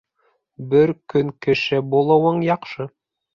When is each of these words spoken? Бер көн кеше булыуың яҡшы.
Бер 0.71 0.93
көн 1.13 1.29
кеше 1.47 1.83
булыуың 1.93 2.41
яҡшы. 2.49 2.89